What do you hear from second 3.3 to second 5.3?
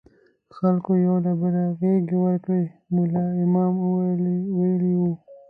امام ویلي وو.